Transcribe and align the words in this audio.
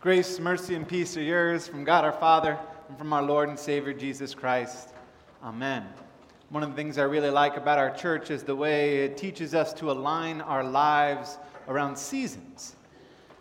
Grace, 0.00 0.40
mercy, 0.40 0.74
and 0.74 0.88
peace 0.88 1.14
are 1.18 1.22
yours 1.22 1.68
from 1.68 1.84
God 1.84 2.06
our 2.06 2.12
Father 2.12 2.58
and 2.88 2.96
from 2.96 3.12
our 3.12 3.22
Lord 3.22 3.50
and 3.50 3.58
Savior 3.58 3.92
Jesus 3.92 4.34
Christ. 4.34 4.94
Amen. 5.44 5.84
One 6.48 6.62
of 6.62 6.70
the 6.70 6.74
things 6.74 6.96
I 6.96 7.02
really 7.02 7.28
like 7.28 7.58
about 7.58 7.76
our 7.76 7.90
church 7.94 8.30
is 8.30 8.42
the 8.42 8.56
way 8.56 9.04
it 9.04 9.18
teaches 9.18 9.54
us 9.54 9.74
to 9.74 9.90
align 9.90 10.40
our 10.40 10.64
lives 10.64 11.36
around 11.68 11.98
seasons. 11.98 12.76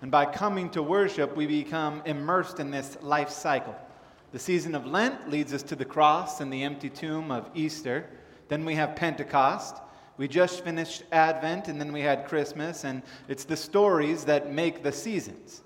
And 0.01 0.11
by 0.11 0.25
coming 0.25 0.69
to 0.71 0.83
worship, 0.83 1.33
we 1.33 1.47
become 1.47 2.01
immersed 2.03 2.59
in 2.59 2.71
this 2.71 2.97
life 3.01 3.29
cycle. 3.29 3.77
The 4.33 4.39
season 4.39 4.75
of 4.75 4.85
Lent 4.85 5.29
leads 5.29 5.53
us 5.53 5.63
to 5.63 5.77
the 5.77 5.85
cross 5.85 6.41
and 6.41 6.51
the 6.51 6.63
empty 6.63 6.89
tomb 6.89 7.31
of 7.31 7.49
Easter. 7.55 8.05
Then 8.49 8.65
we 8.65 8.75
have 8.75 8.97
Pentecost. 8.97 9.77
We 10.17 10.27
just 10.27 10.65
finished 10.65 11.03
Advent, 11.13 11.69
and 11.69 11.79
then 11.79 11.93
we 11.93 12.01
had 12.01 12.27
Christmas, 12.27 12.83
and 12.83 13.01
it's 13.29 13.45
the 13.45 13.55
stories 13.55 14.25
that 14.25 14.51
make 14.51 14.83
the 14.83 14.91
seasons 14.91 15.61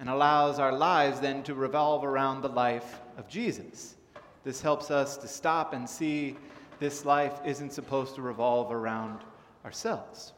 and 0.00 0.08
allows 0.08 0.58
our 0.58 0.72
lives 0.72 1.20
then 1.20 1.42
to 1.42 1.54
revolve 1.54 2.04
around 2.04 2.40
the 2.40 2.48
life 2.48 3.00
of 3.18 3.28
Jesus. 3.28 3.96
This 4.42 4.62
helps 4.62 4.90
us 4.90 5.18
to 5.18 5.28
stop 5.28 5.74
and 5.74 5.88
see 5.88 6.36
this 6.78 7.04
life 7.04 7.38
isn't 7.44 7.74
supposed 7.74 8.14
to 8.14 8.22
revolve 8.22 8.72
around 8.72 9.20
ourselves. 9.66 10.32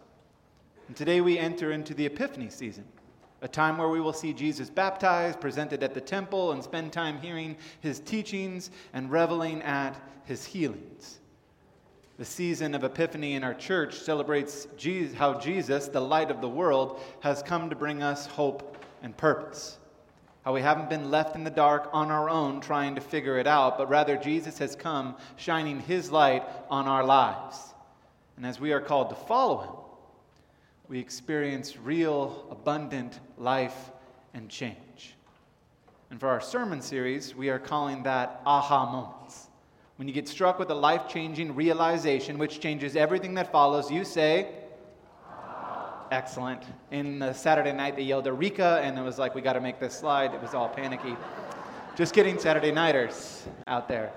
And 0.89 0.97
today 0.97 1.20
we 1.20 1.39
enter 1.39 1.70
into 1.70 1.95
the 1.95 2.06
Epiphany 2.06 2.51
season, 2.51 2.84
a 3.41 3.47
time 3.47 3.79
where 3.79 3.89
we 3.89 4.01
will 4.01 4.12
see 4.12 4.33
Jesus 4.33 4.69
baptized, 4.69 5.41
presented 5.41 5.84
at 5.84 5.95
the 5.95 6.01
temple, 6.01 6.51
and 6.51 6.62
spend 6.62 6.92
time 6.92 7.20
hearing 7.20 7.56
his 7.81 8.01
teachings 8.01 8.73
and 8.92 9.12
reveling 9.12 9.62
at 9.62 9.95
his 10.25 10.45
healings. 10.45 11.20
The 12.19 12.25
season 12.25 12.75
of 12.75 12.83
Epiphany 12.83 13.34
in 13.34 13.45
our 13.45 13.55
church 13.55 14.01
celebrates 14.01 14.67
Jesus, 14.77 15.17
how 15.17 15.39
Jesus, 15.39 15.87
the 15.87 16.01
light 16.01 16.33
of 16.33 16.41
the 16.41 16.48
world, 16.48 17.01
has 17.20 17.45
come 17.45 17.70
to 17.70 17.77
bring 17.77 18.03
us 18.03 18.27
hope 18.27 18.81
and 19.02 19.16
purpose. 19.16 19.79
How 20.45 20.53
we 20.53 20.62
haven't 20.62 20.89
been 20.89 21.11
left 21.11 21.36
in 21.36 21.45
the 21.45 21.50
dark 21.50 21.91
on 21.92 22.11
our 22.11 22.28
own 22.28 22.61
trying 22.61 22.95
to 22.97 23.00
figure 23.00 23.39
it 23.39 23.47
out, 23.47 23.78
but 23.78 23.89
rather 23.89 24.17
Jesus 24.17 24.58
has 24.58 24.75
come 24.75 25.17
shining 25.36 25.81
his 25.81 26.11
light 26.11 26.42
on 26.70 26.89
our 26.89 27.05
lives. 27.05 27.75
And 28.36 28.47
as 28.47 28.58
we 28.58 28.73
are 28.73 28.80
called 28.80 29.11
to 29.11 29.14
follow 29.14 29.58
him, 29.61 29.75
we 30.89 30.98
experience 30.98 31.77
real, 31.77 32.47
abundant 32.50 33.20
life 33.39 33.91
and 34.34 34.48
change. 34.48 35.14
And 36.11 36.19
for 36.19 36.28
our 36.28 36.41
sermon 36.41 36.83
series, 36.83 37.34
we 37.34 37.48
are 37.48 37.58
calling 37.58 38.03
that 38.03 38.42
aha 38.45 38.91
moments. 38.91 39.48
When 39.97 40.08
you 40.08 40.14
get 40.14 40.28
struck 40.28 40.58
with 40.58 40.70
a 40.70 40.75
life 40.75 41.08
changing 41.08 41.55
realization 41.55 42.36
which 42.36 42.61
changes 42.61 42.97
everything 42.97 43.34
that 43.34 43.53
follows, 43.53 43.91
you 43.91 44.05
say, 44.05 44.48
excellent. 46.12 46.62
In 46.91 47.18
the 47.18 47.32
Saturday 47.32 47.72
night, 47.72 47.96
they 47.96 48.02
yelled 48.02 48.27
Eureka, 48.27 48.80
and 48.84 48.98
it 48.98 49.02
was 49.02 49.18
like, 49.18 49.34
we 49.34 49.41
got 49.41 49.55
to 49.55 49.60
make 49.60 49.80
this 49.80 49.94
slide. 49.94 50.34
It 50.34 50.42
was 50.42 50.52
all 50.52 50.68
panicky. 50.68 51.16
Just 51.96 52.14
kidding, 52.14 52.38
Saturday 52.38 52.70
nighters 52.70 53.46
out 53.66 53.88
there. 53.88 54.12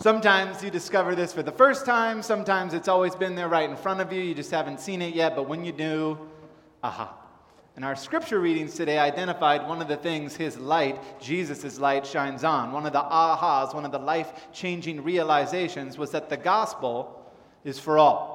Sometimes 0.00 0.62
you 0.62 0.70
discover 0.70 1.14
this 1.14 1.32
for 1.32 1.42
the 1.42 1.52
first 1.52 1.86
time. 1.86 2.22
Sometimes 2.22 2.74
it's 2.74 2.88
always 2.88 3.14
been 3.14 3.34
there 3.34 3.48
right 3.48 3.68
in 3.68 3.76
front 3.76 4.00
of 4.00 4.12
you. 4.12 4.20
You 4.20 4.34
just 4.34 4.50
haven't 4.50 4.80
seen 4.80 5.00
it 5.00 5.14
yet. 5.14 5.34
But 5.34 5.48
when 5.48 5.64
you 5.64 5.72
do, 5.72 6.18
aha. 6.82 7.16
And 7.76 7.84
our 7.84 7.96
scripture 7.96 8.38
readings 8.38 8.74
today 8.74 8.98
identified 8.98 9.66
one 9.66 9.80
of 9.80 9.88
the 9.88 9.96
things 9.96 10.36
his 10.36 10.58
light, 10.58 11.00
Jesus' 11.20 11.78
light, 11.78 12.06
shines 12.06 12.44
on. 12.44 12.70
One 12.70 12.86
of 12.86 12.92
the 12.92 13.02
ahas, 13.02 13.74
one 13.74 13.84
of 13.84 13.92
the 13.92 13.98
life 13.98 14.52
changing 14.52 15.02
realizations 15.02 15.96
was 15.96 16.10
that 16.10 16.28
the 16.28 16.36
gospel 16.36 17.32
is 17.64 17.78
for 17.78 17.98
all. 17.98 18.33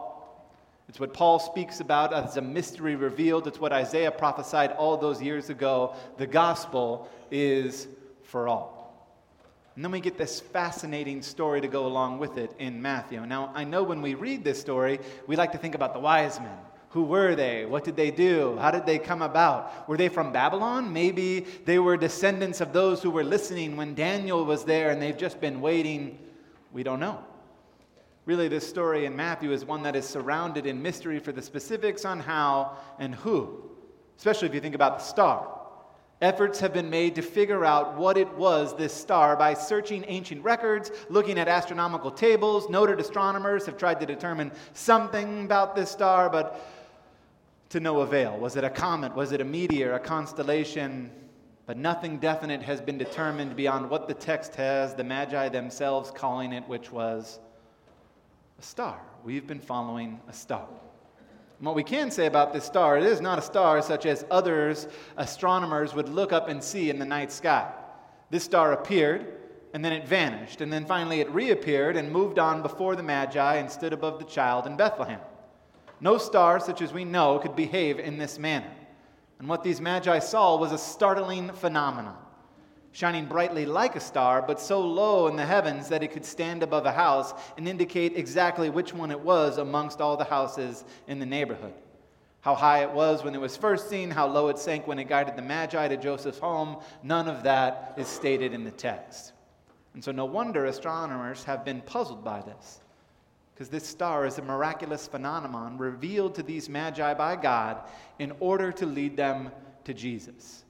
It's 0.90 1.00
what 1.00 1.14
Paul 1.14 1.38
speaks 1.38 1.82
about 1.82 2.14
as 2.14 2.38
a 2.38 2.42
mystery 2.42 2.96
revealed. 2.96 3.46
It's 3.46 3.60
what 3.60 3.72
Isaiah 3.72 4.10
prophesied 4.10 4.72
all 4.72 4.98
those 4.98 5.22
years 5.22 5.52
ago. 5.52 5.96
The 6.18 6.26
gospel 6.26 7.08
is 7.30 7.88
for 8.24 8.48
all. 8.48 8.80
And 9.76 9.86
then 9.86 9.92
we 9.92 10.00
get 10.00 10.18
this 10.18 10.40
fascinating 10.40 11.22
story 11.22 11.62
to 11.62 11.68
go 11.68 11.86
along 11.86 12.18
with 12.18 12.40
it 12.40 12.56
in 12.58 12.82
Matthew. 12.82 13.24
Now, 13.24 13.52
I 13.54 13.66
know 13.66 13.84
when 13.84 14.02
we 14.02 14.16
read 14.16 14.44
this 14.44 14.60
story, 14.60 15.00
we 15.28 15.36
like 15.36 15.52
to 15.52 15.60
think 15.60 15.76
about 15.76 15.94
the 15.94 16.00
wise 16.00 16.40
men. 16.40 16.58
Who 16.90 17.04
were 17.04 17.36
they? 17.36 17.68
What 17.68 17.84
did 17.84 17.96
they 17.96 18.10
do? 18.10 18.58
How 18.60 18.72
did 18.72 18.88
they 18.88 18.98
come 18.98 19.22
about? 19.22 19.88
Were 19.88 19.96
they 19.96 20.10
from 20.10 20.32
Babylon? 20.32 20.92
Maybe 20.92 21.42
they 21.66 21.78
were 21.78 21.98
descendants 21.98 22.62
of 22.62 22.74
those 22.74 23.04
who 23.04 23.12
were 23.12 23.24
listening 23.24 23.78
when 23.78 23.94
Daniel 23.94 24.44
was 24.44 24.64
there 24.64 24.90
and 24.90 25.00
they've 25.00 25.16
just 25.16 25.40
been 25.40 25.62
waiting. 25.62 26.18
We 26.74 26.82
don't 26.82 27.00
know. 27.00 27.24
Really, 28.30 28.48
this 28.48 28.70
story 28.70 29.06
in 29.06 29.16
Matthew 29.16 29.52
is 29.52 29.66
one 29.66 29.82
that 29.82 29.96
is 29.96 30.08
surrounded 30.08 30.68
in 30.68 30.84
mystery 30.84 31.18
for 31.18 31.32
the 31.32 31.42
specifics 31.42 32.06
on 32.06 32.20
how 32.20 32.78
and 33.00 33.16
who, 33.16 33.72
especially 34.20 34.48
if 34.48 34.54
you 34.54 34.62
think 34.62 34.76
about 34.76 35.00
the 35.00 35.04
star. 35.04 35.50
Efforts 36.22 36.60
have 36.60 36.72
been 36.72 36.92
made 36.92 37.16
to 37.16 37.24
figure 37.24 37.66
out 37.66 37.98
what 37.98 38.20
it 38.20 38.32
was, 38.36 38.78
this 38.78 38.94
star, 38.94 39.36
by 39.36 39.56
searching 39.56 40.06
ancient 40.08 40.44
records, 40.44 40.92
looking 41.10 41.40
at 41.40 41.48
astronomical 41.48 42.12
tables. 42.12 42.70
Noted 42.70 43.00
astronomers 43.00 43.66
have 43.66 43.78
tried 43.78 44.00
to 44.00 44.06
determine 44.06 44.52
something 44.74 45.46
about 45.46 45.76
this 45.76 45.90
star, 45.90 46.30
but 46.30 46.64
to 47.70 47.80
no 47.80 48.02
avail. 48.02 48.38
Was 48.38 48.58
it 48.58 48.64
a 48.64 48.70
comet? 48.70 49.16
Was 49.16 49.32
it 49.32 49.42
a 49.42 49.44
meteor? 49.44 49.94
A 49.94 50.00
constellation? 50.00 51.10
But 51.66 51.78
nothing 51.78 52.20
definite 52.20 52.62
has 52.62 52.80
been 52.80 53.00
determined 53.00 53.56
beyond 53.56 53.90
what 53.90 54.08
the 54.08 54.14
text 54.14 54.54
has, 54.54 54.94
the 54.94 55.04
Magi 55.04 55.50
themselves 55.50 56.12
calling 56.12 56.54
it, 56.54 56.68
which 56.68 56.92
was 56.92 57.40
a 58.60 58.62
star. 58.62 59.00
We've 59.24 59.48
been 59.48 59.62
following 59.62 60.20
a 60.28 60.34
star. 60.34 60.68
And 61.58 61.66
what 61.66 61.76
we 61.76 61.84
can 61.84 62.12
say 62.12 62.26
about 62.26 62.52
this 62.52 62.66
star, 62.66 62.98
it 62.98 63.06
is 63.06 63.22
not 63.22 63.40
a 63.40 63.42
star 63.42 63.82
such 63.82 64.06
as 64.06 64.26
others 64.30 64.88
astronomers 65.16 65.94
would 65.94 66.10
look 66.10 66.34
up 66.34 66.50
and 66.50 66.62
see 66.62 66.90
in 66.90 67.00
the 67.00 67.06
night 67.06 67.32
sky. 67.32 67.72
This 68.30 68.44
star 68.44 68.74
appeared, 68.74 69.34
and 69.74 69.84
then 69.84 69.94
it 69.94 70.06
vanished, 70.06 70.60
and 70.60 70.74
then 70.74 70.86
finally 70.86 71.22
it 71.22 71.30
reappeared 71.32 71.96
and 71.96 72.12
moved 72.12 72.38
on 72.38 72.62
before 72.62 72.98
the 72.98 73.04
Magi 73.04 73.56
and 73.56 73.72
stood 73.72 73.94
above 73.94 74.20
the 74.20 74.26
child 74.26 74.68
in 74.68 74.76
Bethlehem. 74.76 75.22
No 76.02 76.18
star 76.18 76.60
such 76.60 76.82
as 76.82 76.92
we 76.92 77.06
know 77.06 77.40
could 77.40 77.56
behave 77.56 77.98
in 77.98 78.18
this 78.18 78.38
manner. 78.38 78.72
And 79.40 79.48
what 79.48 79.64
these 79.64 79.80
Magi 79.80 80.20
saw 80.20 80.58
was 80.58 80.74
a 80.74 80.78
startling 80.78 81.54
phenomenon 81.54 82.18
shining 83.00 83.26
brightly 83.26 83.66
like 83.66 83.96
a 83.96 84.00
star, 84.00 84.42
but 84.42 84.60
so 84.60 84.82
low 84.82 85.28
in 85.28 85.38
the 85.38 85.46
heavens 85.46 85.88
that 85.88 86.04
it 86.04 86.12
could 86.12 86.26
stand 86.26 86.62
above 86.62 86.86
a 86.86 86.92
house 86.92 87.34
and 87.56 87.66
indicate 87.66 88.18
exactly 88.18 88.70
which 88.70 88.94
one 88.94 89.10
it 89.10 89.20
was 89.22 89.58
amongst 89.58 90.02
all 90.02 90.18
the 90.18 90.26
houses 90.26 90.84
in 91.08 91.18
the 91.18 91.26
neighborhood. 91.26 91.74
How 92.42 92.56
high 92.56 92.84
it 92.84 92.92
was 92.92 93.24
when 93.24 93.34
it 93.34 93.40
was 93.40 93.56
first 93.56 93.90
seen, 93.90 94.12
how 94.12 94.28
low 94.28 94.50
it 94.50 94.60
sank 94.60 94.86
when 94.86 95.00
it 95.00 95.08
guided 95.08 95.38
the 95.38 95.42
Magi 95.42 95.88
to 95.88 95.96
Joseph's 95.96 96.40
home, 96.40 96.76
none 97.02 97.30
of 97.30 97.44
that 97.44 97.94
is 97.96 98.10
stated 98.10 98.54
in 98.54 98.66
the 98.66 98.72
text. 98.72 99.32
And 99.94 100.04
so, 100.04 100.12
no 100.12 100.26
wonder 100.26 100.66
astronomers 100.66 101.46
have 101.46 101.64
been 101.64 101.80
puzzled 101.80 102.26
by 102.26 102.42
this, 102.42 102.82
because 103.54 103.70
this 103.70 103.88
star 103.88 104.26
is 104.26 104.40
a 104.40 104.42
miraculous 104.42 105.08
phenomenon 105.08 105.78
revealed 105.78 106.36
to 106.36 106.44
these 106.44 106.68
Magi 106.68 107.14
by 107.14 107.38
God 107.38 107.78
in 108.20 108.34
order 108.42 108.74
to 108.74 108.86
lead 108.86 109.16
them 109.16 109.52
to 109.86 109.94
Jesus. 109.94 110.66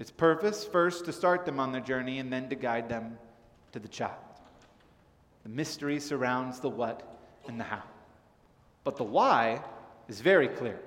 Its 0.00 0.10
purpose, 0.10 0.64
first, 0.64 1.04
to 1.04 1.12
start 1.12 1.44
them 1.44 1.60
on 1.60 1.72
their 1.72 1.80
journey 1.82 2.18
and 2.18 2.32
then 2.32 2.48
to 2.48 2.56
guide 2.56 2.88
them 2.88 3.18
to 3.72 3.78
the 3.78 3.86
child. 3.86 4.14
The 5.42 5.50
mystery 5.50 6.00
surrounds 6.00 6.58
the 6.58 6.70
what 6.70 7.18
and 7.46 7.60
the 7.60 7.64
how. 7.64 7.82
But 8.82 8.96
the 8.96 9.04
why 9.04 9.62
is 10.08 10.22
very 10.22 10.48
clear. 10.48 10.80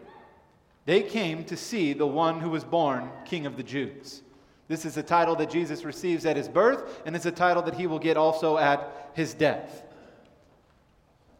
They 0.85 1.03
came 1.03 1.45
to 1.45 1.55
see 1.55 1.93
the 1.93 2.07
one 2.07 2.39
who 2.39 2.49
was 2.49 2.63
born 2.63 3.09
King 3.23 3.45
of 3.45 3.55
the 3.55 3.63
Jews. 3.63 4.23
This 4.67 4.83
is 4.83 4.97
a 4.97 5.03
title 5.03 5.35
that 5.35 5.51
Jesus 5.51 5.85
receives 5.85 6.25
at 6.25 6.35
his 6.35 6.47
birth, 6.47 7.03
and 7.05 7.15
it's 7.15 7.27
a 7.27 7.31
title 7.31 7.61
that 7.63 7.75
he 7.75 7.85
will 7.85 7.99
get 7.99 8.17
also 8.17 8.57
at 8.57 9.11
his 9.13 9.35
death. 9.35 9.83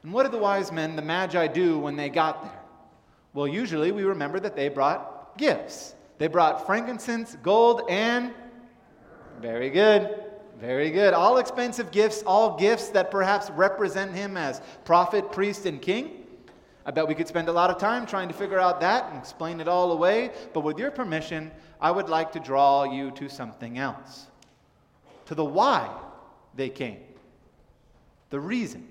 And 0.03 0.13
what 0.13 0.23
did 0.23 0.31
the 0.31 0.37
wise 0.37 0.71
men, 0.71 0.95
the 0.95 1.01
Magi, 1.01 1.47
do 1.47 1.79
when 1.79 1.95
they 1.95 2.09
got 2.09 2.43
there? 2.43 2.59
Well, 3.33 3.47
usually 3.47 3.91
we 3.91 4.03
remember 4.03 4.39
that 4.41 4.55
they 4.55 4.69
brought 4.69 5.39
gifts. 5.39 5.95
They 6.17 6.27
brought 6.27 6.65
frankincense, 6.65 7.35
gold, 7.43 7.81
and 7.89 8.33
very 9.41 9.69
good. 9.69 10.23
Very 10.59 10.91
good. 10.91 11.13
All 11.13 11.39
expensive 11.39 11.91
gifts, 11.91 12.23
all 12.23 12.57
gifts 12.57 12.89
that 12.89 13.11
perhaps 13.11 13.49
represent 13.49 14.13
him 14.13 14.37
as 14.37 14.61
prophet, 14.85 15.31
priest, 15.31 15.65
and 15.65 15.81
king. 15.81 16.25
I 16.85 16.91
bet 16.91 17.07
we 17.07 17.15
could 17.15 17.27
spend 17.27 17.49
a 17.49 17.51
lot 17.51 17.69
of 17.69 17.77
time 17.77 18.05
trying 18.05 18.27
to 18.27 18.33
figure 18.33 18.59
out 18.59 18.79
that 18.81 19.09
and 19.09 19.17
explain 19.17 19.59
it 19.59 19.67
all 19.67 19.91
away, 19.91 20.31
but 20.53 20.61
with 20.61 20.77
your 20.77 20.91
permission, 20.91 21.51
I 21.81 21.91
would 21.91 22.09
like 22.09 22.31
to 22.33 22.39
draw 22.39 22.83
you 22.83 23.11
to 23.11 23.29
something 23.29 23.77
else. 23.77 24.27
To 25.25 25.35
the 25.35 25.45
why 25.45 25.89
they 26.55 26.69
came, 26.69 26.99
the 28.29 28.39
reason, 28.39 28.87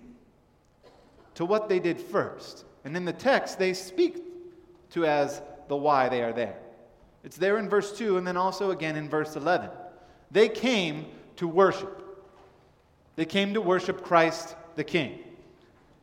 to 1.35 1.45
what 1.45 1.69
they 1.69 1.79
did 1.79 2.01
first. 2.01 2.65
And 2.85 2.97
in 2.97 3.05
the 3.05 3.13
text, 3.13 3.59
they 3.59 3.75
speak 3.75 4.23
to 4.91 5.07
as 5.07 5.41
the 5.69 5.77
why 5.77 6.09
they 6.09 6.23
are 6.23 6.33
there. 6.33 6.57
It's 7.25 7.37
there 7.37 7.59
in 7.59 7.69
verse 7.69 7.97
2 7.97 8.17
and 8.17 8.27
then 8.27 8.37
also 8.37 8.71
again 8.71 8.97
in 8.97 9.09
verse 9.09 9.37
11. 9.37 9.71
They 10.31 10.49
came 10.49 11.07
to 11.37 11.47
worship. 11.47 12.03
They 13.17 13.25
came 13.25 13.55
to 13.55 13.61
worship 13.61 14.03
Christ 14.03 14.57
the 14.77 14.85
King. 14.85 15.19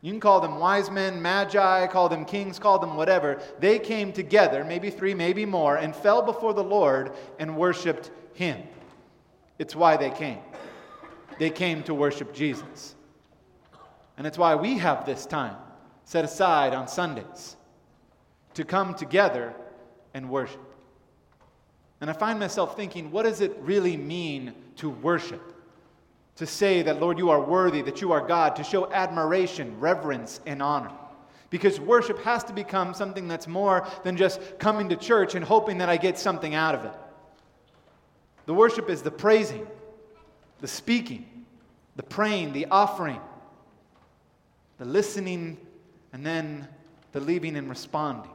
You 0.02 0.14
can 0.14 0.22
call 0.22 0.40
them 0.40 0.60
wise 0.60 0.90
men, 0.90 1.22
magi, 1.22 1.88
call 1.88 2.08
them 2.08 2.24
kings, 2.24 2.58
call 2.58 2.80
them 2.80 2.96
whatever. 2.96 3.42
They 3.60 3.80
came 3.80 4.14
together, 4.14 4.64
maybe 4.64 4.90
three, 4.90 5.14
maybe 5.14 5.46
more, 5.46 5.76
and 5.76 5.94
fell 5.94 6.22
before 6.22 6.54
the 6.54 6.64
Lord 6.64 7.12
and 7.38 7.58
worshiped 7.58 8.12
him. 8.34 8.64
It's 9.58 9.76
why 9.76 9.98
they 9.98 10.10
came. 10.10 10.40
They 11.38 11.50
came 11.50 11.84
to 11.84 11.94
worship 11.94 12.34
Jesus. 12.34 12.96
And 14.18 14.26
it's 14.26 14.38
why 14.38 14.56
we 14.56 14.78
have 14.78 15.06
this 15.06 15.26
time 15.26 15.56
set 16.06 16.24
aside 16.24 16.74
on 16.74 16.88
Sundays 16.88 17.58
to 18.54 18.64
come 18.64 18.94
together 18.94 19.54
and 20.14 20.30
worship. 20.30 20.69
And 22.02 22.10
I 22.10 22.14
find 22.14 22.40
myself 22.40 22.76
thinking, 22.76 23.12
what 23.12 23.24
does 23.24 23.42
it 23.42 23.58
really 23.62 23.98
mean 23.98 24.54
to 24.78 24.90
worship? 24.90 25.42
To 26.38 26.46
say 26.46 26.82
that, 26.84 27.02
Lord, 27.02 27.18
you 27.18 27.30
are 27.30 27.42
worthy, 27.42 27.82
that 27.82 28.00
you 28.02 28.14
are 28.14 28.26
God, 28.26 28.56
to 28.56 28.64
show 28.64 28.90
admiration, 28.92 29.78
reverence, 29.80 30.40
and 30.46 30.62
honor. 30.62 30.92
Because 31.50 31.80
worship 31.80 32.20
has 32.24 32.44
to 32.46 32.54
become 32.54 32.94
something 32.94 33.28
that's 33.28 33.48
more 33.48 33.86
than 34.04 34.16
just 34.16 34.40
coming 34.60 34.88
to 34.90 34.96
church 34.96 35.36
and 35.36 35.44
hoping 35.44 35.80
that 35.80 35.90
I 35.90 35.98
get 35.98 36.18
something 36.18 36.56
out 36.56 36.76
of 36.76 36.86
it. 36.86 36.94
The 38.46 38.54
worship 38.54 38.90
is 38.90 39.02
the 39.02 39.12
praising, 39.12 39.68
the 40.62 40.68
speaking, 40.68 41.46
the 41.98 42.04
praying, 42.04 42.54
the 42.54 42.68
offering, 42.72 43.20
the 44.78 44.86
listening, 44.86 45.58
and 46.14 46.26
then 46.26 46.68
the 47.12 47.20
leaving 47.20 47.58
and 47.58 47.70
responding. 47.70 48.32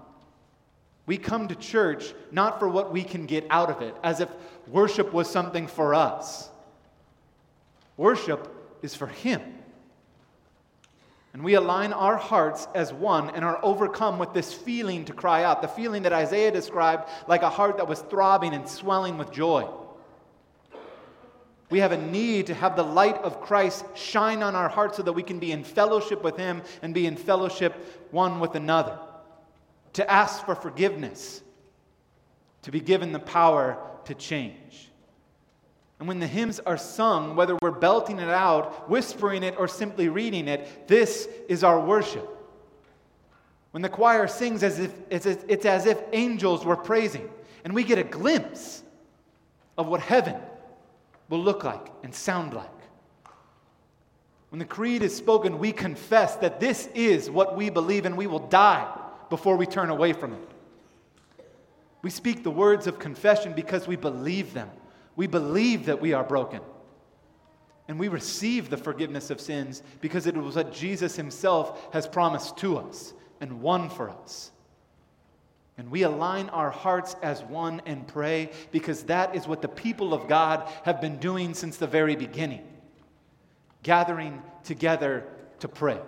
We 1.07 1.19
come 1.19 1.49
to 1.49 1.55
church 1.55 2.15
not 2.31 2.59
for 2.59 2.69
what 2.69 2.93
we 2.93 3.03
can 3.03 3.27
get 3.27 3.47
out 3.51 3.71
of 3.71 3.83
it, 3.83 3.95
as 4.03 4.21
if 4.21 4.29
worship 4.69 5.13
was 5.13 5.29
something 5.29 5.67
for 5.67 5.95
us. 5.95 6.49
Worship 7.97 8.49
is 8.83 8.95
for 8.95 9.07
Him. 9.07 9.43
And 11.35 11.45
we 11.45 11.55
align 11.55 11.93
our 11.93 12.17
hearts 12.17 12.69
as 12.75 12.93
one 12.93 13.31
and 13.31 13.45
are 13.45 13.59
overcome 13.63 14.19
with 14.19 14.33
this 14.33 14.55
feeling 14.55 15.05
to 15.07 15.13
cry 15.13 15.43
out, 15.43 15.63
the 15.63 15.69
feeling 15.69 16.05
that 16.05 16.13
Isaiah 16.13 16.53
described 16.53 17.09
like 17.27 17.43
a 17.43 17.51
heart 17.51 17.77
that 17.79 17.89
was 17.89 18.01
throbbing 18.01 18.55
and 18.55 18.69
swelling 18.69 19.19
with 19.19 19.33
joy. 19.33 19.69
We 21.71 21.81
have 21.81 21.93
a 21.93 22.01
need 22.01 22.47
to 22.47 22.55
have 22.55 22.77
the 22.77 22.85
light 22.85 23.17
of 23.17 23.41
Christ 23.41 23.85
shine 23.95 24.43
on 24.43 24.55
our 24.55 24.69
hearts 24.69 24.97
so 24.97 25.03
that 25.03 25.13
we 25.13 25.25
can 25.25 25.41
be 25.41 25.51
in 25.51 25.65
fellowship 25.65 26.23
with 26.23 26.37
Him 26.37 26.63
and 26.83 26.95
be 26.95 27.05
in 27.05 27.17
fellowship 27.17 28.09
one 28.13 28.39
with 28.39 28.55
another 28.55 28.99
to 29.95 30.11
ask 30.11 30.45
for 30.45 30.55
forgiveness, 30.55 31.43
to 32.63 32.71
be 32.71 32.81
given 32.81 33.13
the 33.13 33.19
power 33.19 33.79
to 34.05 34.15
change. 34.15 34.91
And 35.99 36.09
when 36.09 36.19
the 36.19 36.27
hymns 36.27 36.61
are 36.61 36.77
sung, 36.77 37.37
whether 37.37 37.57
we're 37.63 37.71
belting 37.71 38.19
it 38.19 38.29
out, 38.29 38.91
whispering 38.91 39.43
it, 39.43 39.55
or 39.57 39.69
simply 39.69 40.09
reading 40.09 40.49
it, 40.49 40.89
this 40.89 41.29
is 41.49 41.65
our 41.65 41.81
worship. 41.81 42.29
When 43.71 43.83
the 43.83 43.89
choir 43.89 44.27
sings 44.27 44.63
as 44.63 44.79
if 44.81 44.93
it's, 45.11 45.27
it's 45.27 45.65
as 45.65 45.87
if 45.87 45.99
angels 46.13 46.65
were 46.65 46.77
praising, 46.77 47.29
and 47.65 47.73
we 47.73 47.85
get 47.85 47.99
a 47.99 48.05
glimpse 48.05 48.83
of 49.79 49.87
what 49.87 50.01
heaven 50.01 50.37
will 51.29 51.43
look 51.43 51.65
like 51.65 51.87
and 52.03 52.15
sound 52.15 52.53
like. 52.53 52.69
When 54.51 54.59
the 54.59 54.65
creed 54.65 55.03
is 55.03 55.15
spoken, 55.15 55.59
we 55.59 55.73
confess 55.73 56.37
that 56.37 56.61
this 56.61 56.89
is 56.95 57.31
what 57.31 57.57
we 57.57 57.71
believe, 57.71 58.07
and 58.07 58.17
we 58.17 58.27
will 58.27 58.47
die 58.47 58.87
before 59.31 59.57
we 59.57 59.67
turn 59.67 59.91
away 59.91 60.13
from 60.13 60.33
it. 60.33 60.49
We 62.03 62.11
speak 62.11 62.43
the 62.43 62.51
words 62.51 62.87
of 62.87 62.99
confession 62.99 63.55
because 63.55 63.87
we 63.87 63.97
believe 63.97 64.53
them. 64.53 64.71
We 65.17 65.27
believe 65.27 65.87
that 65.87 66.01
we 66.01 66.13
are 66.13 66.25
broken. 66.25 66.61
And 67.89 67.99
we 67.99 68.09
receive 68.09 68.71
the 68.71 68.77
forgiveness 68.77 69.31
of 69.31 69.41
sins 69.41 69.83
because 70.01 70.27
it 70.27 70.37
was 70.37 70.57
what 70.57 70.73
Jesus 70.73 71.17
himself 71.17 71.93
has 71.93 72.07
promised 72.07 72.57
to 72.59 72.79
us 72.79 73.15
and 73.41 73.61
won 73.61 73.91
for 73.91 74.11
us. 74.11 74.51
And 75.77 75.91
we 75.91 76.03
align 76.03 76.51
our 76.51 76.71
hearts 76.71 77.17
as 77.23 77.43
one 77.43 77.83
and 77.85 78.07
pray 78.07 78.51
because 78.71 79.05
that 79.05 79.35
is 79.35 79.49
what 79.49 79.61
the 79.61 79.69
people 79.69 80.15
of 80.15 80.29
God 80.29 80.71
have 80.85 81.01
been 81.01 81.19
doing 81.19 81.53
since 81.55 81.77
the 81.77 81.87
very 81.87 82.17
beginning 82.17 82.67
gathering 83.85 84.43
together 84.65 85.25
to 85.61 85.69
pray. 85.69 86.01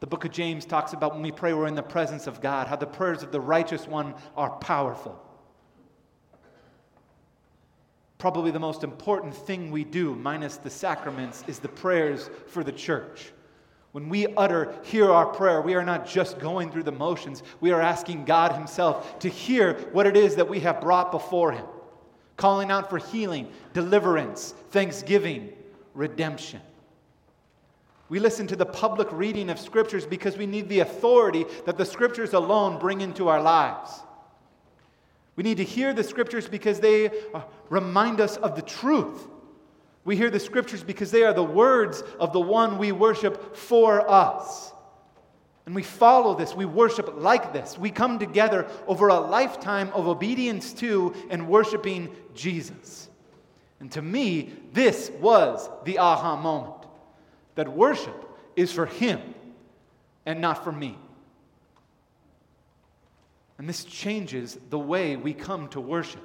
The 0.00 0.06
book 0.06 0.24
of 0.24 0.30
James 0.30 0.64
talks 0.64 0.92
about 0.92 1.12
when 1.12 1.22
we 1.22 1.32
pray, 1.32 1.52
we're 1.52 1.66
in 1.66 1.74
the 1.74 1.82
presence 1.82 2.26
of 2.26 2.40
God, 2.40 2.68
how 2.68 2.76
the 2.76 2.86
prayers 2.86 3.22
of 3.22 3.32
the 3.32 3.40
righteous 3.40 3.86
one 3.88 4.14
are 4.36 4.50
powerful. 4.58 5.20
Probably 8.18 8.50
the 8.50 8.60
most 8.60 8.84
important 8.84 9.34
thing 9.34 9.70
we 9.70 9.84
do, 9.84 10.14
minus 10.14 10.56
the 10.56 10.70
sacraments, 10.70 11.44
is 11.46 11.58
the 11.58 11.68
prayers 11.68 12.30
for 12.46 12.62
the 12.62 12.72
church. 12.72 13.32
When 13.92 14.08
we 14.08 14.26
utter, 14.36 14.74
hear 14.82 15.10
our 15.10 15.26
prayer, 15.26 15.62
we 15.62 15.74
are 15.74 15.84
not 15.84 16.06
just 16.06 16.38
going 16.38 16.70
through 16.70 16.82
the 16.82 16.92
motions. 16.92 17.42
We 17.60 17.72
are 17.72 17.80
asking 17.80 18.24
God 18.24 18.52
Himself 18.52 19.18
to 19.20 19.28
hear 19.28 19.74
what 19.92 20.06
it 20.06 20.16
is 20.16 20.36
that 20.36 20.48
we 20.48 20.60
have 20.60 20.80
brought 20.80 21.10
before 21.10 21.52
Him, 21.52 21.64
calling 22.36 22.70
out 22.70 22.90
for 22.90 22.98
healing, 22.98 23.48
deliverance, 23.72 24.54
thanksgiving, 24.70 25.52
redemption. 25.94 26.60
We 28.08 28.20
listen 28.20 28.46
to 28.46 28.56
the 28.56 28.66
public 28.66 29.08
reading 29.12 29.50
of 29.50 29.58
scriptures 29.58 30.06
because 30.06 30.36
we 30.36 30.46
need 30.46 30.68
the 30.68 30.80
authority 30.80 31.44
that 31.66 31.76
the 31.76 31.84
scriptures 31.84 32.32
alone 32.32 32.78
bring 32.78 33.02
into 33.02 33.28
our 33.28 33.42
lives. 33.42 33.90
We 35.36 35.44
need 35.44 35.58
to 35.58 35.64
hear 35.64 35.92
the 35.92 36.02
scriptures 36.02 36.48
because 36.48 36.80
they 36.80 37.10
uh, 37.34 37.42
remind 37.68 38.20
us 38.20 38.36
of 38.38 38.56
the 38.56 38.62
truth. 38.62 39.28
We 40.04 40.16
hear 40.16 40.30
the 40.30 40.40
scriptures 40.40 40.82
because 40.82 41.10
they 41.10 41.22
are 41.24 41.34
the 41.34 41.44
words 41.44 42.02
of 42.18 42.32
the 42.32 42.40
one 42.40 42.78
we 42.78 42.92
worship 42.92 43.54
for 43.54 44.08
us. 44.10 44.72
And 45.66 45.74
we 45.74 45.82
follow 45.82 46.34
this, 46.34 46.54
we 46.54 46.64
worship 46.64 47.12
like 47.18 47.52
this. 47.52 47.76
We 47.76 47.90
come 47.90 48.18
together 48.18 48.66
over 48.86 49.08
a 49.08 49.20
lifetime 49.20 49.90
of 49.92 50.08
obedience 50.08 50.72
to 50.74 51.14
and 51.28 51.46
worshiping 51.46 52.08
Jesus. 52.34 53.10
And 53.80 53.92
to 53.92 54.00
me, 54.00 54.54
this 54.72 55.10
was 55.20 55.68
the 55.84 55.98
aha 55.98 56.36
moment 56.36 56.77
that 57.58 57.66
worship 57.66 58.38
is 58.54 58.70
for 58.70 58.86
Him 58.86 59.20
and 60.24 60.40
not 60.40 60.62
for 60.62 60.70
me. 60.70 60.96
And 63.58 63.68
this 63.68 63.82
changes 63.82 64.56
the 64.70 64.78
way 64.78 65.16
we 65.16 65.34
come 65.34 65.66
to 65.70 65.80
worship. 65.80 66.22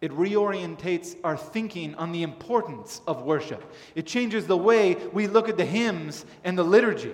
It 0.00 0.12
reorientates 0.12 1.16
our 1.24 1.36
thinking 1.36 1.96
on 1.96 2.12
the 2.12 2.22
importance 2.22 3.00
of 3.08 3.22
worship. 3.22 3.64
It 3.96 4.06
changes 4.06 4.46
the 4.46 4.56
way 4.56 4.94
we 5.12 5.26
look 5.26 5.48
at 5.48 5.56
the 5.56 5.64
hymns 5.64 6.24
and 6.44 6.56
the 6.56 6.62
liturgy. 6.62 7.12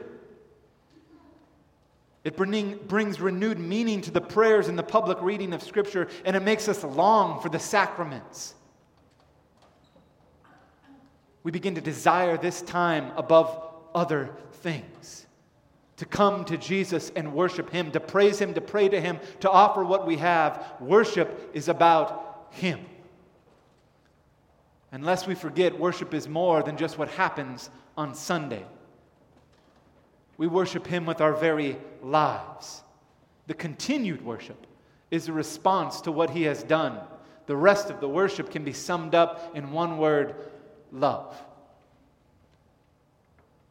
It 2.25 2.37
bring, 2.37 2.77
brings 2.77 3.23
renewed 3.23 3.59
meaning 3.59 4.03
to 4.03 4.11
the 4.11 4.21
prayers 4.21 4.69
and 4.69 4.79
the 4.79 4.83
public 4.83 5.17
reading 5.23 5.55
of 5.55 5.63
Scripture, 5.63 6.09
and 6.27 6.37
it 6.37 6.43
makes 6.43 6.69
us 6.69 6.85
long 6.85 7.41
for 7.41 7.49
the 7.49 7.59
sacraments 7.59 8.55
we 11.43 11.51
begin 11.51 11.75
to 11.75 11.81
desire 11.81 12.37
this 12.37 12.63
time 12.63 13.13
above 13.17 13.61
other 13.95 14.31
things. 14.53 15.27
To 15.97 16.07
come 16.07 16.45
to 16.47 16.57
Jesus 16.57 17.13
and 17.15 17.35
worship 17.35 17.71
Him, 17.71 17.91
to 17.93 18.01
praise 18.01 18.41
Him, 18.41 18.55
to 18.55 18.61
pray 18.61 18.89
to 18.89 19.01
Him, 19.01 19.19
to 19.41 19.51
offer 19.51 19.85
what 19.85 20.07
we 20.07 20.17
have. 20.17 20.75
Worship 20.81 21.51
is 21.55 21.69
about 21.69 22.49
Him. 22.51 22.81
Unless 24.91 25.27
we 25.27 25.35
forget, 25.35 25.79
worship 25.79 26.13
is 26.13 26.29
more 26.29 26.63
than 26.63 26.77
just 26.77 26.99
what 26.99 27.09
happens 27.09 27.71
on 27.97 28.15
Sunday. 28.15 28.65
We 30.37 30.47
worship 30.47 30.87
Him 30.87 31.07
with 31.07 31.21
our 31.21 31.35
very 31.35 31.77
lives. 32.03 32.83
The 33.47 33.55
continued 33.55 34.25
worship 34.25 34.67
is 35.11 35.29
a 35.29 35.33
response 35.33 36.01
to 36.03 36.13
what 36.13 36.31
He 36.31 36.43
has 36.45 36.63
done. 36.63 36.99
The 37.47 37.57
rest 37.57 37.91
of 37.91 38.01
the 38.01 38.09
worship 38.09 38.51
can 38.51 38.65
be 38.65 38.73
summed 38.73 39.15
up 39.15 39.57
in 39.57 39.73
one 39.73 39.99
word 39.99 40.35
love. 40.93 41.35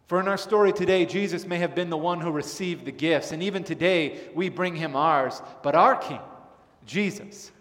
For 0.07 0.19
in 0.19 0.27
our 0.27 0.37
story 0.37 0.73
today, 0.73 1.05
Jesus 1.05 1.45
may 1.45 1.59
have 1.59 1.73
been 1.73 1.89
the 1.89 1.95
one 1.95 2.19
who 2.19 2.31
received 2.31 2.83
the 2.83 2.91
gifts, 2.91 3.31
and 3.31 3.41
even 3.41 3.63
today 3.63 4.19
we 4.35 4.49
bring 4.49 4.75
him 4.75 4.95
ours. 4.95 5.41
But 5.63 5.73
our 5.73 5.95
King, 5.95 6.19
Jesus, 6.85 7.51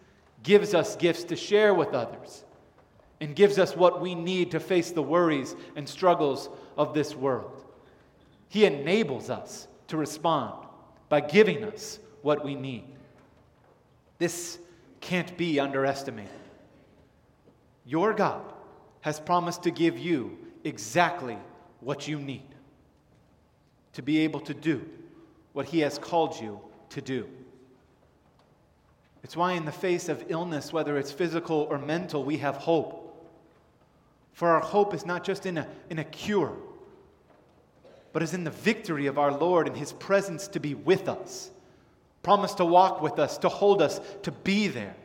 gives 0.42 0.74
us 0.74 0.96
gifts 0.96 1.24
to 1.24 1.36
share 1.36 1.74
with 1.74 1.94
others 1.94 2.44
and 3.20 3.36
gives 3.36 3.58
us 3.58 3.76
what 3.76 4.00
we 4.00 4.14
need 4.14 4.50
to 4.50 4.58
face 4.58 4.90
the 4.90 5.02
worries 5.02 5.54
and 5.76 5.88
struggles 5.88 6.48
of 6.76 6.92
this 6.92 7.14
world. 7.14 7.64
He 8.48 8.64
enables 8.64 9.30
us 9.30 9.68
to 9.88 9.96
respond 9.96 10.66
by 11.08 11.20
giving 11.20 11.62
us 11.62 12.00
what 12.22 12.44
we 12.44 12.54
need. 12.54 12.84
This 14.18 14.58
can't 15.00 15.36
be 15.36 15.60
underestimated. 15.60 16.30
Your 17.84 18.12
God 18.12 18.42
has 19.00 19.18
promised 19.18 19.62
to 19.64 19.70
give 19.70 19.98
you 19.98 20.38
exactly 20.64 21.38
what 21.80 22.06
you 22.06 22.18
need 22.18 22.42
to 23.92 24.02
be 24.02 24.20
able 24.20 24.40
to 24.40 24.54
do 24.54 24.86
what 25.52 25.66
He 25.66 25.80
has 25.80 25.98
called 25.98 26.40
you 26.40 26.60
to 26.90 27.00
do. 27.00 27.28
It's 29.22 29.36
why, 29.36 29.52
in 29.52 29.64
the 29.64 29.72
face 29.72 30.08
of 30.08 30.24
illness, 30.28 30.72
whether 30.72 30.96
it's 30.96 31.12
physical 31.12 31.66
or 31.70 31.78
mental, 31.78 32.24
we 32.24 32.38
have 32.38 32.56
hope. 32.56 33.06
For 34.32 34.48
our 34.48 34.60
hope 34.60 34.94
is 34.94 35.04
not 35.04 35.24
just 35.24 35.44
in 35.44 35.58
a, 35.58 35.68
in 35.90 35.98
a 35.98 36.04
cure, 36.04 36.56
but 38.12 38.22
is 38.22 38.32
in 38.32 38.44
the 38.44 38.50
victory 38.50 39.06
of 39.06 39.18
our 39.18 39.32
Lord 39.32 39.66
and 39.66 39.76
his 39.76 39.92
presence 39.92 40.48
to 40.48 40.60
be 40.60 40.74
with 40.74 41.08
us. 41.08 41.50
Promise 42.22 42.54
to 42.54 42.64
walk 42.64 43.02
with 43.02 43.18
us, 43.18 43.38
to 43.38 43.48
hold 43.48 43.82
us, 43.82 44.00
to 44.22 44.32
be 44.32 44.68
there. 44.68 44.96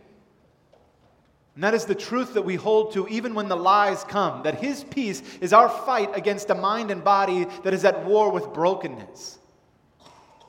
And 1.55 1.63
that 1.63 1.73
is 1.73 1.85
the 1.85 1.95
truth 1.95 2.33
that 2.33 2.41
we 2.43 2.55
hold 2.55 2.91
to 2.93 3.07
even 3.07 3.33
when 3.33 3.47
the 3.47 3.55
lies 3.55 4.03
come 4.03 4.43
that 4.43 4.59
His 4.59 4.83
peace 4.83 5.23
is 5.39 5.53
our 5.53 5.69
fight 5.69 6.09
against 6.13 6.49
a 6.49 6.55
mind 6.55 6.91
and 6.91 7.03
body 7.03 7.47
that 7.63 7.73
is 7.73 7.85
at 7.85 8.05
war 8.05 8.29
with 8.29 8.53
brokenness. 8.53 9.39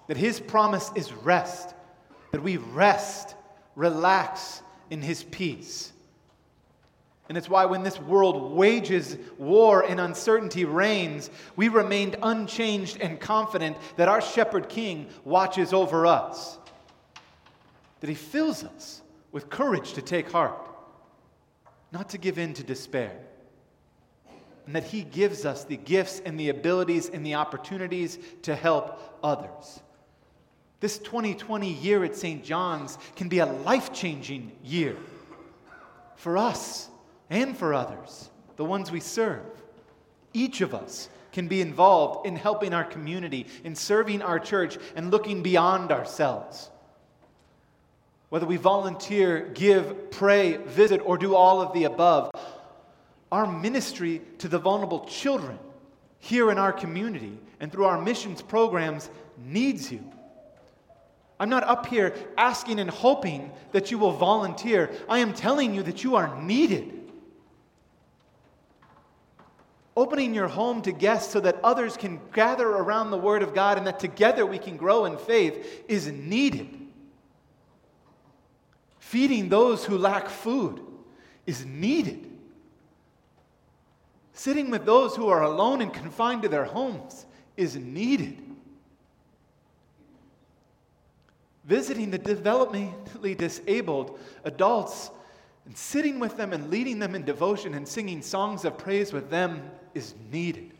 That 0.09 0.17
His 0.17 0.41
promise 0.41 0.91
is 0.97 1.13
rest, 1.13 1.75
that 2.33 2.43
we 2.43 2.57
rest, 2.57 3.37
relax 3.77 4.63
in 4.91 5.01
His 5.01 5.23
peace. 5.23 5.93
And 7.29 7.39
it's 7.39 7.49
why 7.49 7.67
when 7.67 7.85
this 7.85 8.01
world 8.01 8.57
wages 8.57 9.17
war 9.39 9.83
and 9.83 10.01
uncertainty 10.01 10.65
reigns, 10.65 11.31
we 11.55 11.69
remained 11.69 12.17
unchanged 12.23 12.99
and 13.01 13.21
confident 13.21 13.77
that 13.97 14.09
our 14.09 14.21
shepherd 14.21 14.69
king 14.69 15.09
watches 15.25 15.73
over 15.73 16.07
us, 16.07 16.59
that 18.01 18.09
he 18.09 18.15
fills 18.15 18.63
us 18.63 19.03
with 19.33 19.51
courage 19.51 19.95
to 19.95 20.03
take 20.03 20.31
heart 20.31 20.76
not 21.93 22.11
to 22.11 22.19
give 22.19 22.39
in 22.39 22.55
to 22.55 22.63
despair. 22.63 23.13
And 24.67 24.75
that 24.75 24.85
He 24.85 25.03
gives 25.03 25.45
us 25.45 25.65
the 25.65 25.77
gifts 25.77 26.21
and 26.25 26.39
the 26.39 26.49
abilities 26.49 27.09
and 27.09 27.25
the 27.25 27.35
opportunities 27.35 28.19
to 28.43 28.55
help 28.55 29.19
others. 29.23 29.81
This 30.81 30.99
2020 30.99 31.73
year 31.73 32.05
at 32.05 32.17
St. 32.17 32.45
John's 32.45 32.99
can 33.15 33.29
be 33.29 33.39
a 33.39 33.47
life 33.47 33.93
changing 33.93 34.53
year 34.63 34.97
for 36.17 36.37
us 36.37 36.89
and 37.31 37.57
for 37.57 37.75
others, 37.75 38.31
the 38.57 38.65
ones 38.65 38.91
we 38.91 39.01
serve. 39.01 39.45
Each 40.33 40.61
of 40.61 40.75
us 40.75 41.09
can 41.33 41.49
be 41.49 41.61
involved 41.61 42.27
in 42.27 42.37
helping 42.37 42.73
our 42.73 42.85
community, 42.85 43.47
in 43.65 43.75
serving 43.75 44.23
our 44.23 44.39
church, 44.39 44.79
and 44.95 45.11
looking 45.11 45.43
beyond 45.43 45.93
ourselves. 45.93 46.71
Whether 48.29 48.47
we 48.47 48.57
volunteer, 48.57 49.51
give, 49.55 50.11
pray, 50.11 50.57
visit, 50.57 51.01
or 51.05 51.17
do 51.17 51.35
all 51.35 51.61
of 51.61 51.73
the 51.73 51.85
above, 51.85 52.31
our 53.31 53.47
ministry 53.47 54.23
to 54.39 54.49
the 54.49 54.59
vulnerable 54.59 55.07
children 55.07 55.59
here 56.19 56.51
in 56.51 56.59
our 56.59 56.73
community 56.73 57.39
and 57.61 57.71
through 57.71 57.85
our 57.85 58.01
missions 58.01 58.43
programs 58.43 59.11
needs 59.39 59.93
you. 59.93 60.03
I'm 61.39 61.51
not 61.51 61.65
up 61.65 61.87
here 61.87 62.15
asking 62.39 62.81
and 62.81 62.89
hoping 62.89 63.53
that 63.73 63.91
you 63.91 63.99
will 63.99 64.13
volunteer. 64.13 64.91
I 65.09 65.19
am 65.19 65.35
telling 65.35 65.75
you 65.75 65.83
that 65.83 66.03
you 66.03 66.17
are 66.17 66.41
needed. 66.41 66.93
Opening 69.97 70.35
your 70.35 70.49
home 70.49 70.83
to 70.83 70.93
guests 70.93 71.33
so 71.33 71.41
that 71.41 71.59
others 71.63 71.97
can 71.97 72.21
gather 72.33 72.69
around 72.69 73.11
the 73.11 73.19
Word 73.19 73.43
of 73.43 73.55
God 73.55 73.79
and 73.79 73.87
that 73.87 74.01
together 74.01 74.45
we 74.45 74.59
can 74.59 74.77
grow 74.77 75.05
in 75.05 75.17
faith 75.17 75.85
is 75.89 76.07
needed. 76.07 76.86
Feeding 79.07 79.49
those 79.49 79.85
who 79.85 79.97
lack 79.97 80.29
food 80.29 80.81
is 81.47 81.65
needed. 81.65 82.29
Sitting 84.33 84.69
with 84.69 84.85
those 84.85 85.15
who 85.15 85.29
are 85.29 85.45
alone 85.45 85.81
and 85.81 85.95
confined 85.95 86.43
to 86.43 86.49
their 86.49 86.65
homes 86.65 87.25
is 87.57 87.77
needed. 87.77 88.43
Visiting 91.67 92.11
the 92.11 92.19
developmentally 92.19 93.37
disabled 93.37 94.19
adults 94.43 95.13
and 95.67 95.77
sitting 95.79 96.19
with 96.19 96.37
them 96.37 96.53
and 96.53 96.69
leading 96.69 96.99
them 96.99 97.15
in 97.15 97.25
devotion 97.25 97.75
and 97.75 97.87
singing 97.87 98.21
songs 98.21 98.65
of 98.65 98.77
praise 98.77 99.13
with 99.13 99.31
them 99.31 99.71
is 99.95 100.17
needed. 100.33 100.73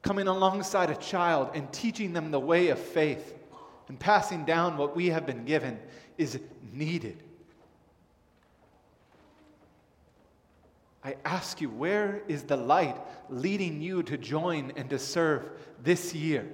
Coming 0.00 0.26
alongside 0.26 0.88
a 0.88 0.96
child 0.96 1.50
and 1.52 1.70
teaching 1.70 2.14
them 2.14 2.30
the 2.30 2.40
way 2.40 2.68
of 2.68 2.78
faith 2.78 3.36
and 3.90 3.98
passing 3.98 4.44
down 4.44 4.76
what 4.76 4.94
we 4.94 5.08
have 5.08 5.26
been 5.26 5.44
given 5.44 5.76
is 6.16 6.38
needed. 6.72 7.20
I 11.02 11.16
ask 11.24 11.60
you, 11.60 11.68
where 11.68 12.22
is 12.28 12.44
the 12.44 12.56
light 12.56 12.96
leading 13.28 13.82
you 13.82 14.04
to 14.04 14.16
join 14.16 14.72
and 14.76 14.88
to 14.90 14.98
serve 15.00 15.50
this 15.82 16.14
year? 16.14 16.48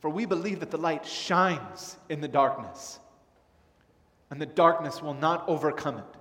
For 0.00 0.08
we 0.08 0.24
believe 0.24 0.60
that 0.60 0.70
the 0.70 0.78
light 0.78 1.04
shines 1.04 1.98
in 2.08 2.22
the 2.22 2.28
darkness, 2.28 2.98
and 4.30 4.40
the 4.40 4.46
darkness 4.46 5.02
will 5.02 5.12
not 5.12 5.46
overcome 5.50 5.98
it. 5.98 6.16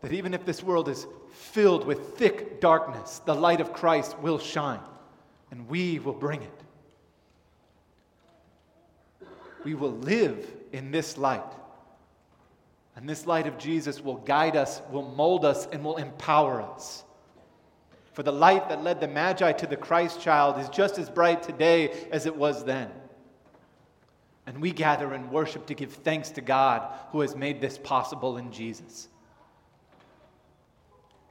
That 0.00 0.12
even 0.12 0.34
if 0.34 0.44
this 0.44 0.60
world 0.60 0.88
is 0.88 1.06
filled 1.30 1.86
with 1.86 2.16
thick 2.16 2.60
darkness, 2.60 3.20
the 3.20 3.34
light 3.34 3.60
of 3.60 3.72
Christ 3.72 4.18
will 4.18 4.40
shine 4.40 4.80
and 5.52 5.68
we 5.68 6.00
will 6.00 6.14
bring 6.14 6.42
it. 6.42 6.60
We 9.62 9.74
will 9.74 9.92
live 9.92 10.44
in 10.72 10.90
this 10.90 11.16
light. 11.16 11.52
And 12.96 13.08
this 13.08 13.26
light 13.26 13.46
of 13.46 13.58
Jesus 13.58 14.00
will 14.00 14.16
guide 14.16 14.56
us, 14.56 14.80
will 14.90 15.08
mold 15.10 15.44
us, 15.44 15.68
and 15.70 15.84
will 15.84 15.98
empower 15.98 16.62
us. 16.62 17.04
For 18.14 18.22
the 18.22 18.32
light 18.32 18.68
that 18.70 18.82
led 18.82 19.00
the 19.00 19.08
Magi 19.08 19.52
to 19.52 19.66
the 19.66 19.76
Christ 19.76 20.20
child 20.20 20.58
is 20.58 20.68
just 20.70 20.98
as 20.98 21.08
bright 21.08 21.42
today 21.42 22.08
as 22.10 22.26
it 22.26 22.34
was 22.34 22.64
then. 22.64 22.90
And 24.46 24.60
we 24.60 24.72
gather 24.72 25.12
and 25.12 25.30
worship 25.30 25.66
to 25.66 25.74
give 25.74 25.92
thanks 25.92 26.30
to 26.30 26.40
God 26.40 26.82
who 27.10 27.20
has 27.20 27.36
made 27.36 27.60
this 27.60 27.78
possible 27.78 28.38
in 28.38 28.52
Jesus. 28.52 29.08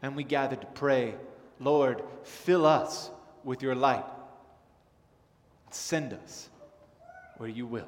And 0.03 0.15
we 0.15 0.23
gather 0.23 0.55
to 0.55 0.67
pray, 0.67 1.15
Lord, 1.59 2.03
fill 2.23 2.65
us 2.65 3.09
with 3.43 3.61
your 3.61 3.75
light. 3.75 4.05
Send 5.73 6.13
us 6.13 6.49
where 7.37 7.49
you 7.49 7.65
will. 7.65 7.87